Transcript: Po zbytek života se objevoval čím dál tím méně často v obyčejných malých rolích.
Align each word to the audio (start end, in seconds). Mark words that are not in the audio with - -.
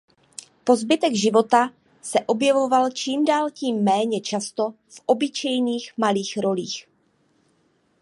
Po 0.63 0.75
zbytek 0.75 1.15
života 1.15 1.69
se 2.01 2.19
objevoval 2.25 2.91
čím 2.91 3.25
dál 3.25 3.49
tím 3.51 3.83
méně 3.83 4.21
často 4.21 4.73
v 4.87 5.01
obyčejných 5.05 5.93
malých 5.97 6.37
rolích. 6.37 6.87